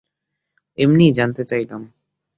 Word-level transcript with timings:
এমনিই 0.77 1.11
জানতে 1.11 1.43
চাইলাম। 1.43 1.81